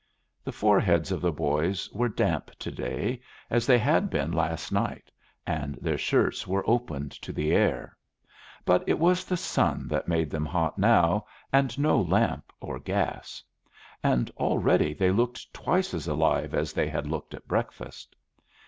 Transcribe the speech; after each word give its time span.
The 0.43 0.51
foreheads 0.51 1.11
of 1.11 1.21
the 1.21 1.31
boys 1.31 1.87
were 1.91 2.09
damp 2.09 2.49
to 2.57 2.71
day, 2.71 3.21
as 3.51 3.67
they 3.67 3.77
had 3.77 4.09
been 4.09 4.31
last 4.31 4.71
night, 4.71 5.11
and 5.45 5.75
their 5.75 5.99
shirts 5.99 6.47
were 6.47 6.67
opened 6.67 7.11
to 7.21 7.31
the 7.31 7.51
air; 7.51 7.95
but 8.65 8.83
it 8.89 8.97
was 8.97 9.23
the 9.25 9.37
sun 9.37 9.87
that 9.89 10.07
made 10.07 10.31
them 10.31 10.47
hot 10.47 10.79
now, 10.79 11.27
and 11.53 11.77
no 11.77 12.01
lamp 12.01 12.51
or 12.59 12.79
gas; 12.79 13.43
and 14.03 14.31
already 14.37 14.91
they 14.95 15.11
looked 15.11 15.53
twice 15.53 15.93
as 15.93 16.07
alive 16.07 16.55
as 16.55 16.73
they 16.73 16.89
had 16.89 17.05
looked 17.05 17.35
at 17.35 17.47
breakfast. 17.47 18.15